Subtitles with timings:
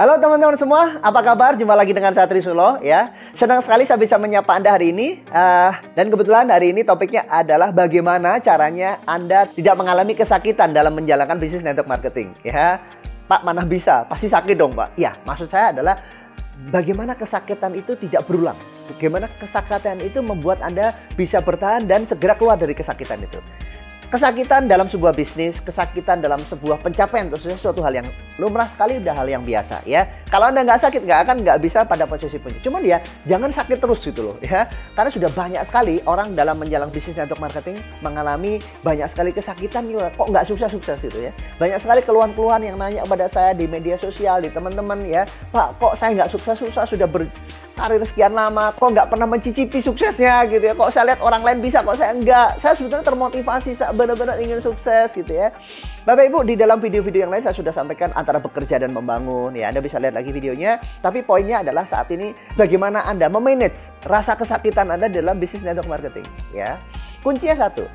[0.00, 1.60] Halo teman-teman semua, apa kabar?
[1.60, 3.12] Jumpa lagi dengan saya Trisulo ya.
[3.36, 5.20] Senang sekali saya bisa menyapa Anda hari ini.
[5.28, 11.36] Uh, dan kebetulan hari ini topiknya adalah bagaimana caranya Anda tidak mengalami kesakitan dalam menjalankan
[11.36, 12.80] bisnis network marketing ya.
[13.28, 14.08] Pak, mana bisa?
[14.08, 14.96] Pasti sakit dong, Pak.
[14.96, 16.00] Ya, maksud saya adalah
[16.72, 18.56] bagaimana kesakitan itu tidak berulang.
[18.96, 23.36] Bagaimana kesakitan itu membuat Anda bisa bertahan dan segera keluar dari kesakitan itu.
[24.10, 28.10] Kesakitan dalam sebuah bisnis, kesakitan dalam sebuah pencapaian itu suatu hal yang
[28.42, 30.02] lumrah sekali, udah hal yang biasa ya.
[30.26, 32.58] Kalau anda nggak sakit, nggak akan nggak bisa pada posisi puncak.
[32.58, 34.66] Cuman ya jangan sakit terus gitu loh ya.
[34.98, 40.10] Karena sudah banyak sekali orang dalam menjalankan bisnis untuk marketing mengalami banyak sekali kesakitan ya.
[40.10, 41.32] Kok nggak sukses-sukses gitu ya.
[41.62, 45.22] Banyak sekali keluhan-keluhan yang nanya kepada saya di media sosial, di teman-teman ya.
[45.54, 47.30] Pak, kok saya nggak sukses-sukses sudah ber
[47.80, 50.76] karir sekian lama, kok nggak pernah mencicipi suksesnya gitu ya.
[50.76, 52.60] Kok saya lihat orang lain bisa, kok saya enggak.
[52.60, 55.48] Saya sebetulnya termotivasi, saya benar-benar ingin sukses gitu ya.
[56.04, 59.56] Bapak Ibu, di dalam video-video yang lain saya sudah sampaikan antara bekerja dan membangun.
[59.56, 60.76] Ya, Anda bisa lihat lagi videonya.
[61.00, 66.28] Tapi poinnya adalah saat ini bagaimana Anda memanage rasa kesakitan Anda dalam bisnis network marketing.
[66.52, 66.76] Ya,
[67.24, 67.88] kuncinya satu,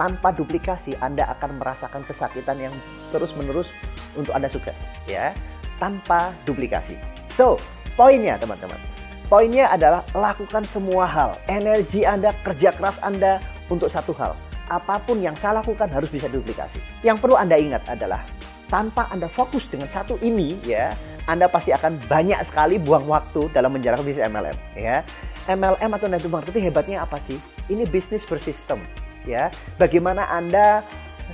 [0.00, 2.74] tanpa duplikasi Anda akan merasakan kesakitan yang
[3.12, 3.68] terus-menerus
[4.16, 4.76] untuk Anda sukses
[5.08, 5.36] ya
[5.82, 6.94] tanpa duplikasi.
[7.32, 7.58] So,
[7.92, 8.80] Poinnya teman-teman,
[9.28, 11.36] poinnya adalah lakukan semua hal.
[11.44, 13.36] Energi Anda, kerja keras Anda
[13.68, 14.32] untuk satu hal.
[14.72, 16.80] Apa pun yang saya lakukan harus bisa duplikasi.
[17.04, 18.24] Yang perlu Anda ingat adalah
[18.72, 20.96] tanpa Anda fokus dengan satu ini ya,
[21.28, 25.04] Anda pasti akan banyak sekali buang waktu dalam menjalankan bisnis MLM ya.
[25.52, 27.36] MLM atau network marketing hebatnya apa sih?
[27.68, 28.80] Ini bisnis bersistem
[29.28, 29.52] ya.
[29.76, 30.80] Bagaimana Anda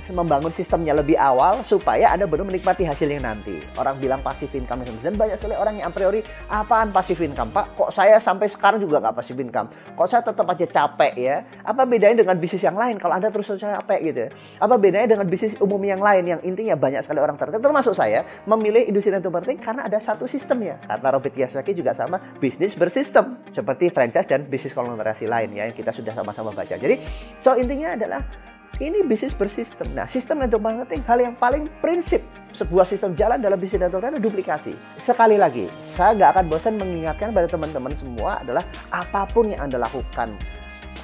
[0.09, 3.61] membangun sistemnya lebih awal supaya Anda benar menikmati hasilnya nanti.
[3.77, 7.77] Orang bilang passive income dan banyak sekali orang yang a priori apaan passive income Pak?
[7.77, 9.69] Kok saya sampai sekarang juga nggak passive income?
[9.93, 11.35] Kok saya tetap aja capek ya?
[11.61, 14.19] Apa bedanya dengan bisnis yang lain kalau Anda terus capek gitu?
[14.25, 14.29] Ya?
[14.57, 18.25] Apa bedanya dengan bisnis umum yang lain yang intinya banyak sekali orang terkenal termasuk saya
[18.49, 20.81] memilih industri network marketing karena ada satu sistemnya.
[20.89, 25.75] Kata Robert Kiyosaki juga sama bisnis bersistem seperti franchise dan bisnis konglomerasi lain ya yang
[25.77, 26.73] kita sudah sama-sama baca.
[26.73, 26.97] Jadi
[27.37, 28.48] so intinya adalah
[28.79, 29.91] ini bisnis bersistem.
[29.91, 32.23] Nah, sistem network marketing hal yang paling prinsip
[32.55, 34.73] sebuah sistem jalan dalam bisnis network adalah duplikasi.
[34.95, 39.83] Sekali lagi, saya nggak akan bosan mengingatkan pada teman-teman semua adalah apa pun yang Anda
[39.83, 40.33] lakukan,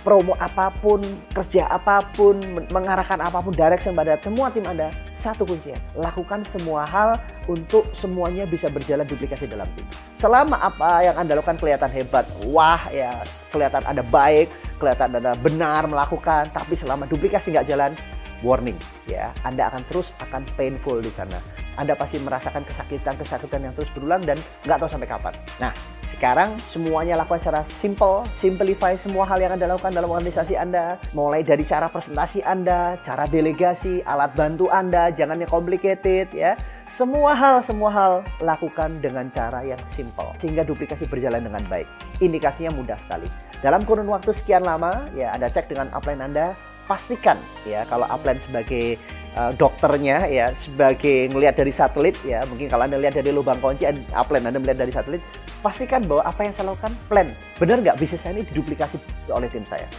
[0.06, 1.02] promo apa pun,
[1.34, 2.38] kerja apa pun,
[2.70, 7.18] mengarahkan apa pun, direction pada semua tim Anda, satu kuncinya, lakukan semua hal
[7.50, 9.82] untuk semuanya bisa berjalan duplikasi dalam tim.
[10.14, 15.90] Selama apa yang Anda lakukan kelihatan hebat, wah ya, kelihatan Anda baik, kelihatan Anda benar
[15.90, 17.98] melakukan, tapi selama duplikasi nggak jalan,
[18.46, 18.78] warning
[19.10, 21.42] ya, Anda akan terus akan painful di sana.
[21.76, 25.34] Anda pasti merasakan kesakitan-kesakitan yang terus berulang dan nggak tahu sampai kapan.
[25.60, 25.72] Nah,
[26.06, 31.02] sekarang semuanya lakukan secara simple, simplify semua hal yang Anda lakukan dalam organisasi Anda.
[31.12, 36.56] Mulai dari cara presentasi Anda, cara delegasi, alat bantu Anda, jangan yang complicated ya.
[36.86, 38.14] Semua hal, semua hal
[38.46, 40.38] lakukan dengan cara yang simple.
[40.38, 41.90] Sehingga duplikasi berjalan dengan baik.
[42.22, 43.26] Indikasinya mudah sekali.
[43.66, 46.54] Dalam kurun waktu sekian lama, ya Anda cek dengan upline Anda,
[46.86, 48.98] pastikan ya kalau upline sebagai
[49.36, 53.90] uh, dokternya ya sebagai ngelihat dari satelit ya mungkin kalau anda lihat dari lubang kunci
[54.14, 55.22] upline anda melihat dari satelit
[55.66, 57.34] pastikan bahwa apa yang saya lakukan plan.
[57.58, 59.02] Benar nggak bisnis saya ini diduplikasi
[59.34, 59.90] oleh tim saya?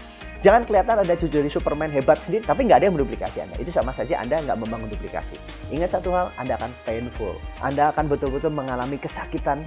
[0.44, 3.58] Jangan kelihatan ada jadi Superman hebat sendiri tapi nggak ada yang menduplikasi anda.
[3.58, 5.34] Itu sama saja anda nggak membangun duplikasi.
[5.74, 7.34] Ingat satu hal anda akan painful.
[7.58, 9.66] Anda akan betul-betul mengalami kesakitan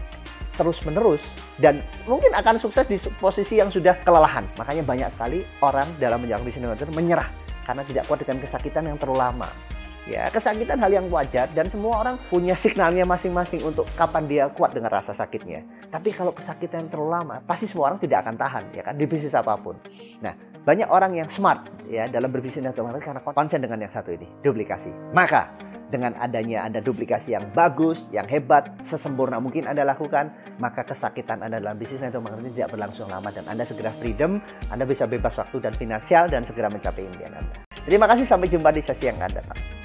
[0.60, 1.24] terus menerus
[1.56, 4.44] dan mungkin akan sukses di posisi yang sudah kelelahan.
[4.60, 7.32] Makanya banyak sekali orang dalam menjalankan bisnis menyerah
[7.64, 9.50] karena tidak kuat dengan kesakitan yang terlalu lama.
[10.10, 14.74] Ya, kesakitan hal yang wajar dan semua orang punya signalnya masing-masing untuk kapan dia kuat
[14.74, 15.62] dengan rasa sakitnya.
[15.94, 19.06] Tapi kalau kesakitan yang terlalu lama, pasti semua orang tidak akan tahan ya kan di
[19.06, 19.78] bisnis apa pun.
[20.26, 20.34] Nah,
[20.66, 24.90] banyak orang yang smart ya dalam berbisnis karena konsen dengan yang satu ini, duplikasi.
[25.14, 31.42] Maka dengan adanya Anda duplikasi yang bagus, yang hebat, sesempurna mungkin Anda lakukan, maka kesakitan
[31.42, 34.38] Anda dalam bisnis network marketing tidak berlangsung lama dan Anda segera freedom,
[34.70, 37.66] Anda bisa bebas waktu dan finansial dan segera mencapai impian Anda.
[37.90, 39.79] Terima kasih, sampai jumpa di sesi yang akan datang.